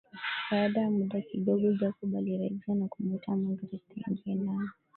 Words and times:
baada 0.51 0.81
ya 0.81 0.89
muda 0.91 1.21
kidogo 1.21 1.71
Jacob 1.73 2.15
alirejea 2.15 2.75
na 2.75 2.87
kumuita 2.87 3.35
magreth 3.35 3.91
aingie 4.07 4.35
ndani 4.35 4.69